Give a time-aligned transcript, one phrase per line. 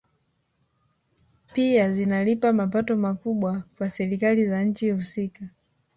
[1.53, 5.49] Pia zinalipa mapato makubwa kwa Serikali za nchi husika